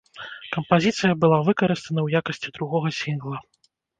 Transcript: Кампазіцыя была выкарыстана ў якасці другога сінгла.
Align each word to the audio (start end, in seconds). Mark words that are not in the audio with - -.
Кампазіцыя 0.55 1.13
была 1.25 1.37
выкарыстана 1.49 1.99
ў 2.05 2.09
якасці 2.23 2.49
другога 2.57 2.87
сінгла. 3.01 3.37